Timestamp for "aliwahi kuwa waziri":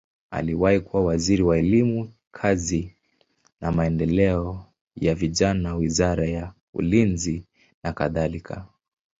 0.31-1.43